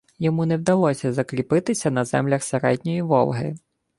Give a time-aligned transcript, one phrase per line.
[0.19, 3.55] Йому не вдалося закріпитися на землях середньої Волги